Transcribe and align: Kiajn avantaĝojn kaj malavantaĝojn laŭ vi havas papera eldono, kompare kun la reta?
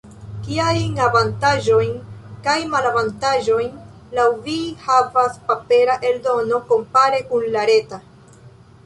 Kiajn 0.45 0.95
avantaĝojn 1.07 1.91
kaj 2.47 2.55
malavantaĝojn 2.71 3.69
laŭ 4.21 4.25
vi 4.47 4.55
havas 4.87 5.37
papera 5.51 5.99
eldono, 6.13 6.61
kompare 6.73 7.21
kun 7.29 7.47
la 7.59 7.67
reta? 7.73 8.01